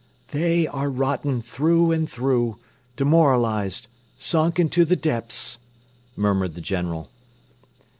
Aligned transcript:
"They 0.29 0.65
are 0.65 0.89
rotten 0.89 1.43
through 1.43 1.91
and 1.91 2.09
through, 2.09 2.57
demoralized, 2.95 3.85
sunk 4.17 4.57
into 4.59 4.83
the 4.83 4.95
depths," 4.95 5.59
murmured 6.17 6.55
the 6.55 6.59
General. 6.59 7.11